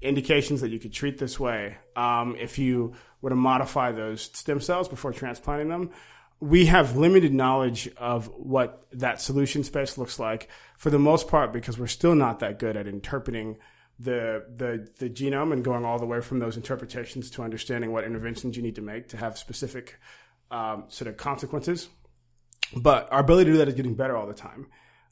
[0.00, 4.60] indications that you could treat this way um, if you were to modify those stem
[4.60, 5.90] cells before transplanting them
[6.42, 11.52] we have limited knowledge of what that solution space looks like for the most part
[11.52, 13.56] because we're still not that good at interpreting
[14.00, 18.02] the the the genome and going all the way from those interpretations to understanding what
[18.02, 20.00] interventions you need to make to have specific
[20.50, 21.88] um, sort of consequences.
[22.74, 24.66] But our ability to do that is getting better all the time.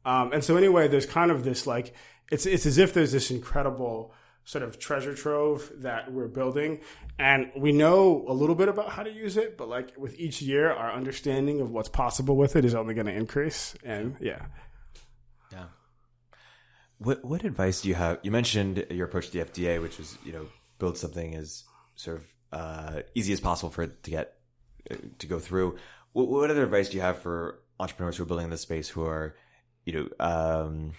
[0.05, 1.95] Um, and so anyway, there's kind of this like
[2.33, 4.13] it's it's as if there's this incredible
[4.45, 6.81] sort of treasure trove that we're building.
[7.19, 10.43] And we know a little bit about how to use it, but like with each
[10.43, 13.75] year, our understanding of what's possible with it is only going to increase.
[13.85, 14.47] And yeah.
[15.53, 15.65] Yeah.
[16.99, 18.19] What, what advice do you have?
[18.23, 20.47] You mentioned your approach to the FDA, which was, you know,
[20.79, 24.35] build something as sort of uh, easy as possible for it to get
[24.91, 25.77] uh, to go through.
[26.13, 28.89] What, what other advice do you have for entrepreneurs who are building in this space
[28.89, 29.37] who are,
[29.85, 30.93] you know, um,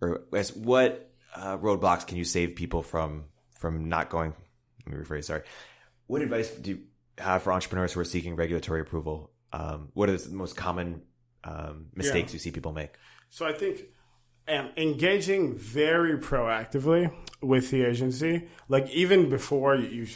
[0.00, 3.24] or as what uh, roadblocks can you save people from
[3.58, 4.34] from not going?
[4.86, 5.24] Let me rephrase.
[5.24, 5.42] Sorry.
[6.06, 6.80] What advice do you
[7.18, 9.30] have for entrepreneurs who are seeking regulatory approval?
[9.52, 11.02] Um, what are the most common
[11.44, 12.34] um, mistakes yeah.
[12.34, 12.94] you see people make?
[13.28, 13.82] So I think
[14.48, 20.06] um, engaging very proactively with the agency, like even before you,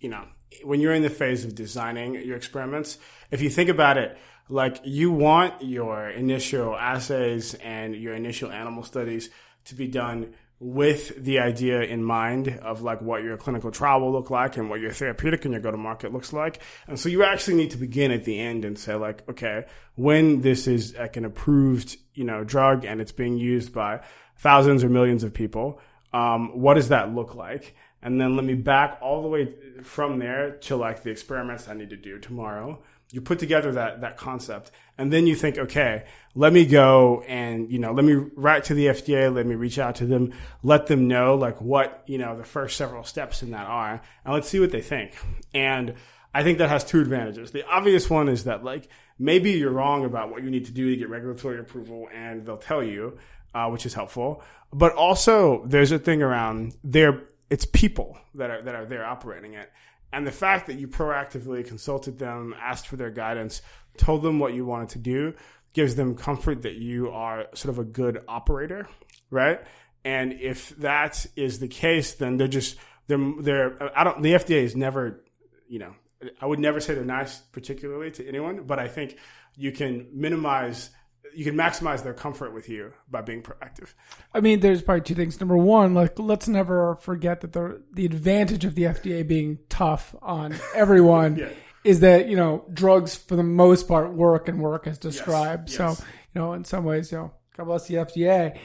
[0.00, 0.24] you know,
[0.64, 2.98] when you're in the phase of designing your experiments,
[3.30, 4.16] if you think about it,
[4.48, 9.30] like you want your initial assays and your initial animal studies
[9.64, 14.12] to be done with the idea in mind of like what your clinical trial will
[14.12, 16.62] look like and what your therapeutic and your go to market looks like.
[16.86, 19.64] And so you actually need to begin at the end and say like, okay,
[19.96, 24.02] when this is like an approved, you know, drug and it's being used by
[24.36, 25.80] thousands or millions of people,
[26.12, 27.74] um, what does that look like?
[28.00, 31.74] And then let me back all the way from there to like the experiments I
[31.74, 32.80] need to do tomorrow
[33.12, 37.70] you put together that that concept and then you think okay let me go and
[37.70, 40.86] you know let me write to the fda let me reach out to them let
[40.86, 44.48] them know like what you know the first several steps in that are and let's
[44.48, 45.16] see what they think.
[45.54, 45.94] And
[46.34, 47.50] i think that has two advantages.
[47.50, 50.90] The obvious one is that like maybe you're wrong about what you need to do
[50.90, 53.18] to get regulatory approval and they'll tell you
[53.54, 54.42] uh, which is helpful.
[54.72, 59.54] But also there's a thing around there it's people that are that are there operating
[59.54, 59.70] it.
[60.14, 63.62] And the fact that you proactively consulted them, asked for their guidance,
[63.96, 65.34] told them what you wanted to do,
[65.72, 68.88] gives them comfort that you are sort of a good operator,
[69.30, 69.60] right?
[70.04, 72.76] And if that is the case, then they're just
[73.06, 75.24] they're they're I don't the FDA is never
[75.68, 75.94] you know
[76.40, 79.16] I would never say they're nice particularly to anyone, but I think
[79.56, 80.90] you can minimize
[81.34, 83.94] you can maximize their comfort with you by being proactive.
[84.34, 85.40] I mean, there's probably two things.
[85.40, 90.14] Number one, like let's never forget that the the advantage of the FDA being tough
[90.20, 91.48] on everyone Yeah.
[91.84, 95.68] Is that you know drugs for the most part work and work as described.
[95.68, 95.76] yes.
[95.76, 98.58] So you know, in some ways, you know, God bless the FDA.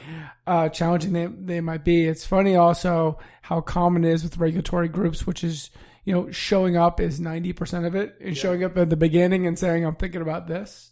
[0.46, 2.06] Uh, challenging they they might be.
[2.06, 5.70] It's funny also how common it is with regulatory groups, which is
[6.04, 9.46] you know showing up is ninety percent of it, and showing up at the beginning
[9.46, 10.90] and saying I'm thinking about this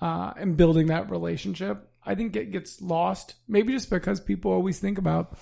[0.00, 1.88] uh, and building that relationship.
[2.04, 5.36] I think it gets lost, maybe just because people always think about,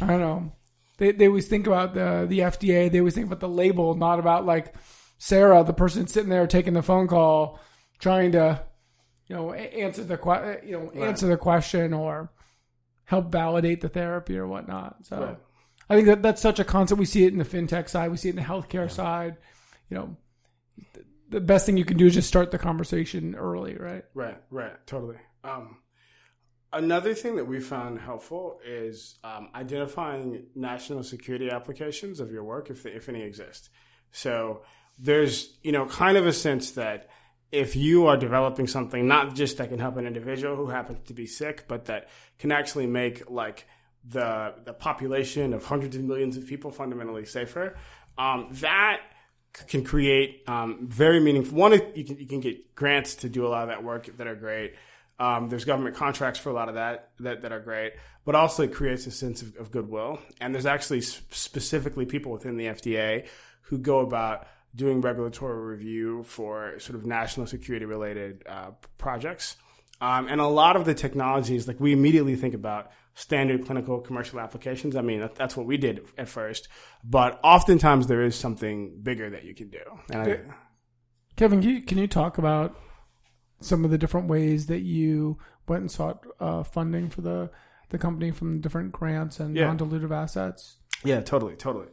[0.00, 0.52] I don't know,
[0.98, 4.18] they, they always think about the the FDA, they always think about the label, not
[4.18, 4.74] about like
[5.22, 7.60] Sarah, the person sitting there taking the phone call,
[7.98, 8.62] trying to,
[9.28, 12.32] you know, answer the que- you know answer the question or
[13.04, 15.06] help validate the therapy or whatnot.
[15.06, 15.20] So.
[15.20, 15.38] Right.
[15.90, 16.98] I think that that's such a concept.
[16.98, 18.10] We see it in the fintech side.
[18.10, 19.36] We see it in the healthcare side.
[19.90, 20.16] You know,
[20.94, 24.04] th- the best thing you can do is just start the conversation early, right?
[24.14, 25.16] Right, right, totally.
[25.42, 25.78] Um,
[26.72, 32.70] another thing that we found helpful is um, identifying national security applications of your work,
[32.70, 33.68] if if any exist.
[34.12, 34.62] So
[35.00, 37.08] there's you know kind of a sense that
[37.52, 41.14] if you are developing something not just that can help an individual who happens to
[41.14, 42.08] be sick, but that
[42.38, 43.66] can actually make like
[44.08, 47.76] the the population of hundreds of millions of people fundamentally safer,
[48.18, 49.00] um, that
[49.66, 51.58] can create um, very meaningful.
[51.58, 54.26] One, you can you can get grants to do a lot of that work that
[54.26, 54.74] are great.
[55.18, 58.62] Um, there's government contracts for a lot of that that, that are great, but also
[58.62, 60.18] it creates a sense of, of goodwill.
[60.40, 63.26] And there's actually s- specifically people within the FDA
[63.62, 69.56] who go about doing regulatory review for sort of national security related uh, projects.
[70.00, 74.40] Um, and a lot of the technologies, like we immediately think about standard clinical commercial
[74.40, 74.96] applications.
[74.96, 76.68] I mean, that's what we did at first,
[77.04, 79.80] but oftentimes there is something bigger that you can do.
[80.10, 80.40] And I,
[81.36, 82.76] Kevin, can you, can you talk about
[83.60, 85.36] some of the different ways that you
[85.68, 87.50] went and sought uh, funding for the
[87.90, 89.66] the company from different grants and Yeah.
[89.66, 90.76] non-dilutive assets?
[91.04, 91.88] yeah, totally, totally.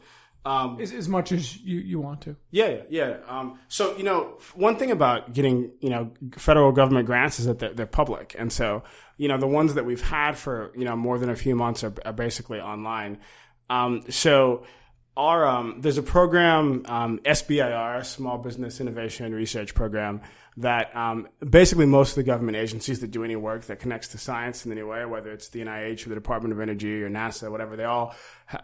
[0.47, 2.37] Um, As, as much as you, you want to.
[2.51, 3.17] Yeah, yeah, yeah.
[3.27, 7.59] Um, so you know, one thing about getting you know federal government grants is that
[7.59, 8.83] they're, they're public, and so
[9.17, 11.83] you know the ones that we've had for you know more than a few months
[11.83, 13.17] are, are basically online.
[13.69, 14.63] Um, so
[15.17, 20.21] our um, there's a program um, SBIR, Small Business Innovation Research Program,
[20.57, 24.17] that um, basically most of the government agencies that do any work that connects to
[24.17, 27.51] science in any way, whether it's the NIH or the Department of Energy or NASA,
[27.51, 28.15] whatever, they all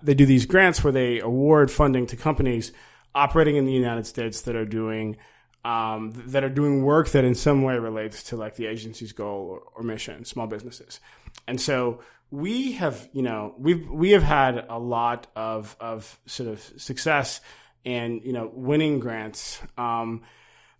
[0.01, 2.71] they do these grants where they award funding to companies
[3.15, 5.17] operating in the United States that are doing
[5.65, 9.47] um, that are doing work that in some way relates to like the agency's goal
[9.49, 10.99] or, or mission, small businesses.
[11.47, 11.99] And so
[12.33, 17.41] we have, you know, we've we have had a lot of of sort of success
[17.85, 19.61] and you know winning grants.
[19.77, 20.23] Um,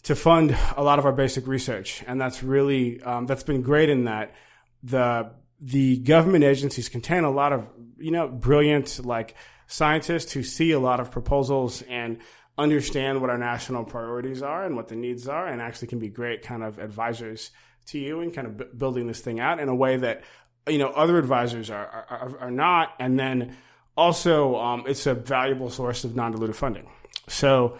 [0.01, 3.89] to fund a lot of our basic research, and that's really um, that's been great
[3.89, 4.33] in that
[4.81, 5.29] the
[5.61, 9.35] the government agencies contain a lot of you know brilliant like
[9.67, 12.17] scientists who see a lot of proposals and
[12.57, 16.09] understand what our national priorities are and what the needs are, and actually can be
[16.09, 17.51] great kind of advisors
[17.85, 20.23] to you and kind of b- building this thing out in a way that
[20.67, 23.55] you know other advisors are are, are- not, and then
[23.97, 26.89] also um, it's a valuable source of non-dilutive funding.
[27.27, 27.77] So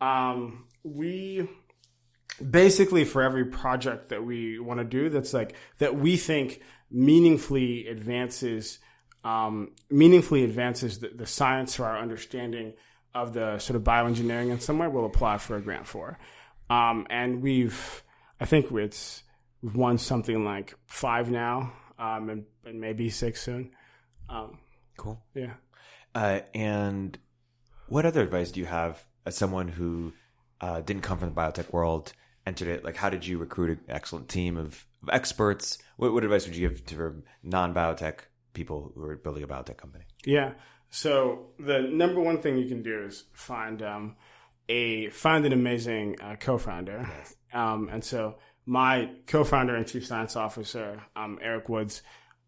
[0.00, 1.48] um, we
[2.50, 7.86] basically for every project that we want to do that's like that we think meaningfully
[7.86, 8.78] advances
[9.22, 12.74] um, meaningfully advances the, the science or our understanding
[13.14, 16.18] of the sort of bioengineering in some way we'll apply for a grant for.
[16.68, 18.02] Um, and we've
[18.40, 19.22] i think it's
[19.62, 23.70] we've won something like five now um, and, and maybe six soon
[24.28, 24.58] um,
[24.96, 25.20] Cool.
[25.34, 25.54] yeah
[26.14, 27.18] Uh, and
[27.88, 30.12] what other advice do you have as someone who
[30.60, 32.12] uh, didn't come from the biotech world,
[32.46, 32.84] entered it?
[32.84, 35.78] Like, how did you recruit an excellent team of, of experts?
[35.96, 38.20] What, what advice would you give to non-biotech
[38.52, 40.04] people who are building a biotech company?
[40.24, 40.52] Yeah.
[40.90, 44.16] So the number one thing you can do is find um,
[44.68, 47.08] a find an amazing uh, co-founder.
[47.52, 52.02] Um, and so my co-founder and chief science officer, um, Erik Woods,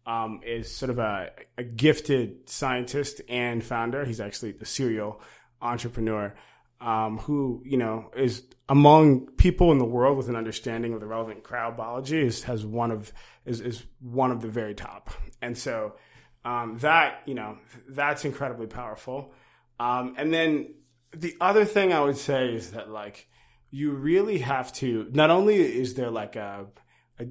[0.05, 4.05] um, is sort of a, a gifted scientist and founder.
[4.05, 5.21] He's actually the serial
[5.61, 6.33] entrepreneur
[6.79, 11.07] um, who you know is among people in the world with an understanding of the
[11.07, 13.11] relevant cryobiology is has one of
[13.45, 15.09] is, is one of the very top.
[15.41, 15.95] And so
[16.45, 17.57] um, that you know
[17.89, 19.33] that's incredibly powerful.
[19.79, 20.73] Um, and then
[21.15, 23.27] the other thing I would say is that like
[23.69, 26.67] you really have to not only is there like a,
[27.19, 27.25] a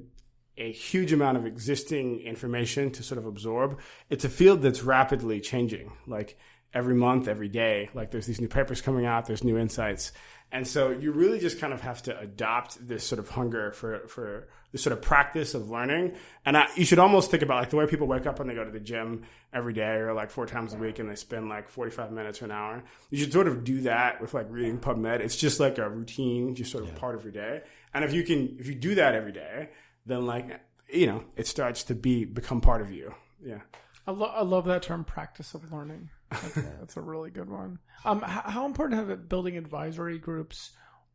[0.57, 3.79] a huge amount of existing information to sort of absorb.
[4.09, 5.93] It's a field that's rapidly changing.
[6.07, 6.37] Like
[6.73, 10.11] every month, every day, like there's these new papers coming out, there's new insights.
[10.51, 14.07] And so you really just kind of have to adopt this sort of hunger for,
[14.07, 16.15] for this sort of practice of learning.
[16.45, 18.53] And I, you should almost think about like the way people wake up when they
[18.53, 19.23] go to the gym
[19.53, 22.45] every day or like four times a week and they spend like 45 minutes or
[22.45, 22.83] an hour.
[23.09, 25.19] You should sort of do that with like reading PubMed.
[25.19, 27.63] It's just like a routine, just sort of part of your day.
[27.93, 29.69] And if you can, if you do that every day,
[30.05, 33.13] then like, you know, it starts to be, become part of you.
[33.45, 33.59] Yeah.
[34.07, 36.09] I, lo- I love that term, practice of learning.
[36.31, 37.79] That's a, that's a really good one.
[38.05, 40.71] Um, h- how important have it building advisory groups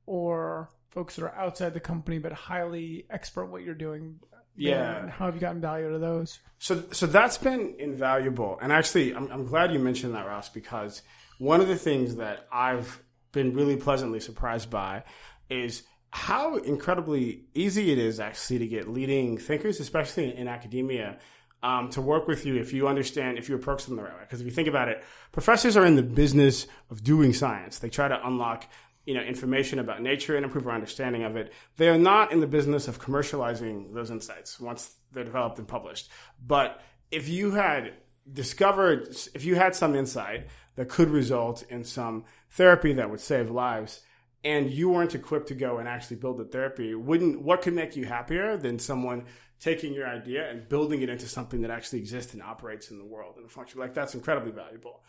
[0.06, 4.20] or folks that are outside the company but highly expert what you're doing?
[4.56, 5.08] Yeah.
[5.08, 6.40] How have you gotten value to those?
[6.58, 8.58] So, so that's been invaluable.
[8.60, 11.00] And actually, I'm, I'm glad you mentioned that, Ross, because
[11.38, 15.04] one of the things that I've been really pleasantly surprised by
[15.48, 21.18] is how incredibly easy it is actually to get leading thinkers, especially in academia,
[21.62, 24.20] um, to work with you if you understand, if you approach them the right way.
[24.20, 27.78] Because if you think about it, professors are in the business of doing science.
[27.78, 28.66] They try to unlock
[29.04, 31.52] you know information about nature and improve our understanding of it.
[31.76, 36.08] They are not in the business of commercializing those insights once they're developed and published.
[36.44, 37.94] But if you had
[38.32, 40.46] discovered, if you had some insight
[40.76, 44.00] that could result in some therapy that would save lives,
[44.44, 47.96] and you weren't equipped to go and actually build the therapy, wouldn't what could make
[47.96, 49.24] you happier than someone
[49.62, 53.04] taking your idea and building it into something that actually exists and operates in the
[53.04, 55.02] world and function like that's incredibly valuable.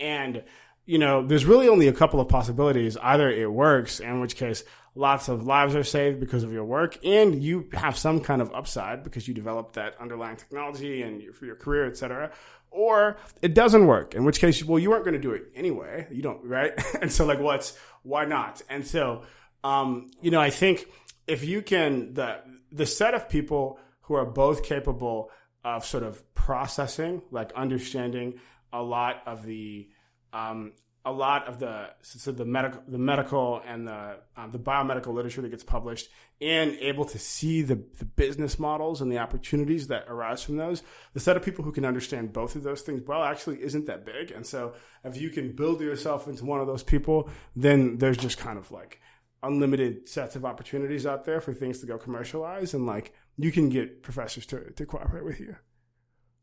[0.00, 0.42] And
[0.86, 2.96] you know, there's really only a couple of possibilities.
[2.96, 4.64] Either it works, in which case
[4.96, 8.52] lots of lives are saved because of your work, and you have some kind of
[8.52, 12.32] upside because you developed that underlying technology and for your career, et cetera.
[12.72, 16.08] Or it doesn't work, in which case, well, you weren't going to do it anyway.
[16.10, 16.72] You don't, right?
[17.00, 18.62] and so, like, what's why not?
[18.68, 19.22] And so,
[19.62, 20.86] um, you know, I think
[21.28, 22.38] if you can the
[22.72, 23.78] the set of people
[24.10, 25.30] who are both capable
[25.62, 28.40] of sort of processing, like understanding
[28.72, 29.88] a lot of the
[30.32, 30.72] um,
[31.04, 35.42] a lot of the so the medical the medical and the um, the biomedical literature
[35.42, 36.08] that gets published
[36.40, 40.82] and able to see the, the business models and the opportunities that arise from those.
[41.12, 44.04] The set of people who can understand both of those things well actually isn't that
[44.04, 44.32] big.
[44.32, 48.38] And so if you can build yourself into one of those people then there's just
[48.38, 49.00] kind of like
[49.42, 53.68] unlimited sets of opportunities out there for things to go commercialize and like you can
[53.68, 55.56] get professors to, to cooperate with you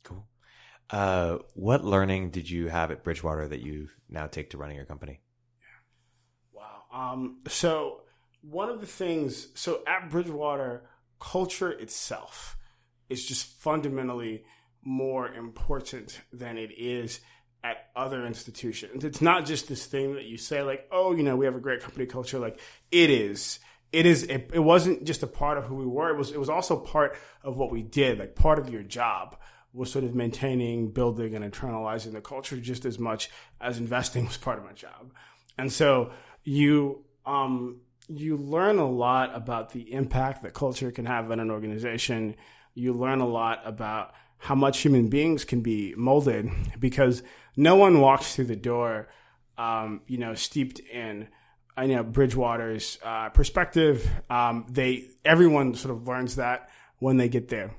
[0.08, 0.26] Cool.
[0.90, 4.86] Uh, what learning did you have at Bridgewater that you now take to running your
[4.86, 5.20] company?
[6.54, 6.62] Yeah.
[6.62, 6.84] Wow.
[7.14, 8.02] Um, so
[8.42, 10.84] one of the things, so at Bridgewater,
[11.20, 12.56] culture itself
[13.10, 14.46] is just fundamentally
[14.82, 17.20] more important than it is
[17.64, 19.04] at other institutions.
[19.04, 21.60] It's not just this thing that you say like, oh, you know, we have a
[21.60, 22.40] great company culture.
[22.40, 23.60] Like it is.
[23.92, 24.24] It is.
[24.24, 26.10] It, it wasn't just a part of who we were.
[26.10, 26.32] It was.
[26.32, 28.20] It was also part of what we did.
[28.20, 29.38] Like part of your job
[29.74, 33.30] was sort of maintaining, building, and internalizing the culture just as much
[33.62, 35.12] as investing was part of my job.
[35.58, 36.12] And so
[36.44, 41.52] you um, you learn a lot about the impact that culture can have in an
[41.52, 42.36] organization.
[42.74, 47.24] You learn a lot about how much human beings can be molded because
[47.56, 49.08] no one walks through the door,
[49.58, 51.28] um, you know, steeped in
[51.78, 54.10] I know Bridgewater's uh, perspective.
[54.32, 57.76] Um, they everyone sort of learns that when they get there,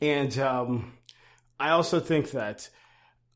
[0.00, 0.94] and um,
[1.60, 2.70] I also think that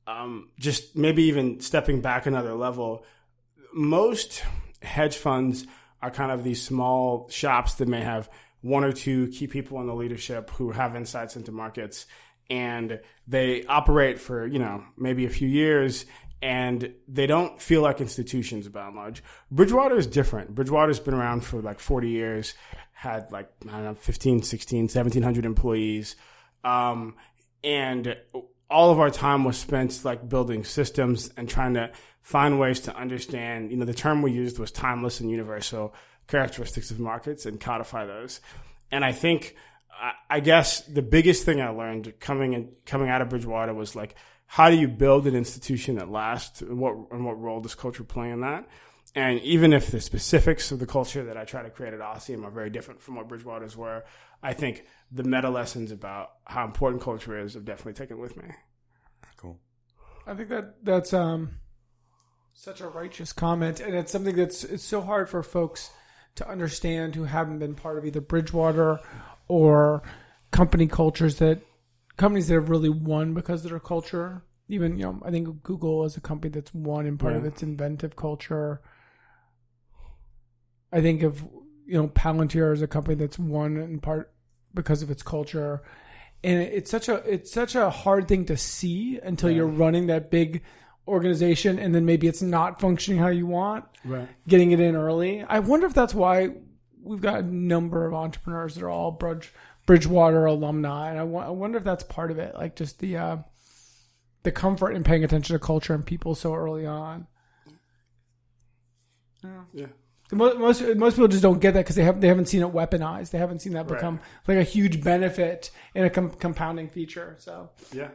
[0.06, 3.04] um, just maybe even stepping back another level,
[3.74, 4.42] most
[4.80, 5.66] hedge funds
[6.00, 8.30] are kind of these small shops that may have
[8.62, 12.06] one or two key people in the leadership who have insights into markets
[12.50, 16.06] and they operate for you know maybe a few years
[16.40, 19.22] and they don't feel like institutions by and large.
[19.50, 20.54] Bridgewater is different.
[20.54, 22.54] Bridgewater's been around for like 40 years,
[22.92, 26.16] had like, I don't know, 15, 16, 1700 employees.
[26.62, 27.16] Um,
[27.64, 28.16] and
[28.70, 31.90] all of our time was spent like building systems and trying to
[32.22, 35.94] find ways to understand, you know, the term we used was timeless and universal
[36.28, 38.40] characteristics of markets and codify those.
[38.90, 39.56] And I think,
[40.30, 44.14] I guess the biggest thing I learned coming in, coming out of Bridgewater was like,
[44.50, 48.02] how do you build an institution that lasts and what, and what role does culture
[48.02, 48.66] play in that?
[49.14, 52.44] And even if the specifics of the culture that I try to create at Ossium
[52.44, 54.04] are very different from what Bridgewater's were,
[54.42, 58.44] I think the meta lessons about how important culture is have definitely taken with me.
[59.36, 59.58] Cool.
[60.26, 61.58] I think that that's um
[62.54, 65.90] such a righteous comment, and it's something that's it's so hard for folks
[66.36, 69.00] to understand who haven't been part of either Bridgewater
[69.46, 70.02] or
[70.50, 71.60] company cultures that
[72.18, 74.42] companies that have really won because of their culture.
[74.68, 77.62] Even you know, I think Google is a company that's won in part of its
[77.62, 78.82] inventive culture.
[80.92, 81.40] I think of
[81.86, 84.34] you know Palantir is a company that's won in part
[84.74, 85.82] because of its culture.
[86.44, 90.30] And it's such a it's such a hard thing to see until you're running that
[90.30, 90.62] big
[91.08, 93.86] organization and then maybe it's not functioning how you want.
[94.04, 94.28] Right.
[94.46, 95.42] Getting it in early.
[95.42, 96.50] I wonder if that's why
[97.02, 99.52] we've got a number of entrepreneurs that are all Bridge,
[99.88, 101.08] Bridgewater alumni.
[101.10, 103.36] And I, wonder if that's part of it, like just the uh,
[104.42, 107.26] the comfort in paying attention to culture and people so early on.
[109.72, 109.86] Yeah.
[110.28, 112.60] The mo- Most most people just don't get that because they haven't they haven't seen
[112.60, 113.30] it weaponized.
[113.30, 117.36] They haven't seen that become like a huge benefit and a com- compounding feature.
[117.38, 118.10] So Yeah.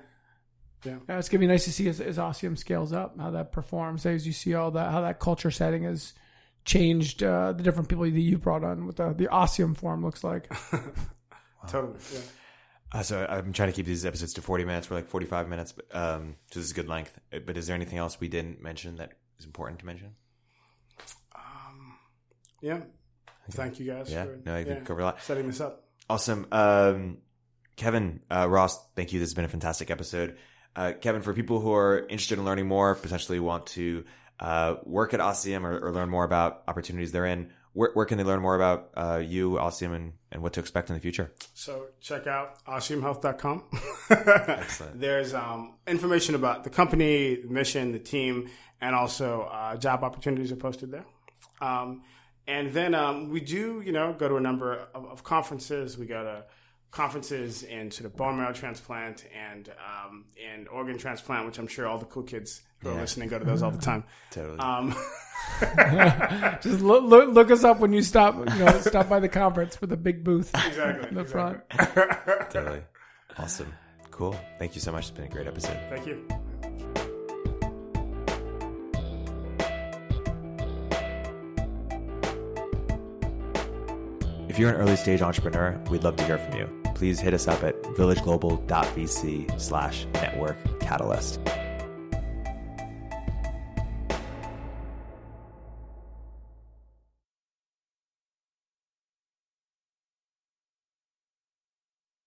[0.85, 2.19] yeah, it's gonna be nice to see as, as
[2.55, 4.05] scales up how that performs.
[4.05, 6.13] As you see all that how that culture setting has
[6.65, 9.27] changed uh, the different people that you brought on what the the
[9.73, 10.53] form looks like.
[11.67, 11.97] Totally.
[12.13, 12.19] Yeah.
[12.91, 14.89] Uh, so I'm trying to keep these episodes to 40 minutes.
[14.89, 17.19] We're like 45 minutes, but um, so this is good length.
[17.33, 20.15] Uh, But is there anything else we didn't mention that is important to mention?
[21.35, 21.97] Um,
[22.61, 22.81] Yeah.
[23.51, 25.21] Thank you guys Yeah, for no, I think we covered a lot.
[25.21, 25.83] setting this up.
[26.09, 26.47] Awesome.
[26.51, 27.17] Um,
[27.75, 29.19] Kevin, uh, Ross, thank you.
[29.19, 30.37] This has been a fantastic episode.
[30.75, 34.05] Uh, Kevin, for people who are interested in learning more, potentially want to
[34.39, 38.17] uh, work at Ossium or, or learn more about opportunities they're in, where, where can
[38.17, 41.33] they learn more about uh, you, Ossium, and, and what to expect in the future?
[41.53, 43.63] So check out ossiumhealth.com.
[44.09, 44.99] Excellent.
[45.01, 48.49] There's um, information about the company, the mission, the team,
[48.79, 51.05] and also uh, job opportunities are posted there.
[51.61, 52.03] Um,
[52.47, 55.97] and then um, we do, you know, go to a number of, of conferences.
[55.97, 56.43] We go to
[56.91, 61.87] conferences in sort of bone marrow transplant and um, and organ transplant, which I'm sure
[61.87, 64.03] all the cool kids who are listening go to those all the time.
[64.31, 64.59] Totally.
[64.59, 64.95] Um,
[66.61, 69.75] just look, look look us up when you stop you know stop by the conference
[69.75, 71.09] for the big booth exactly.
[71.09, 71.59] in the front.
[72.49, 72.81] totally.
[73.37, 73.73] Awesome.
[74.11, 74.35] Cool.
[74.59, 75.03] Thank you so much.
[75.09, 75.77] It's been a great episode.
[75.89, 76.25] Thank you.
[84.53, 86.69] If you're an early stage entrepreneur, we'd love to hear from you.
[86.93, 91.39] Please hit us up at villageglobal.vc slash network catalyst.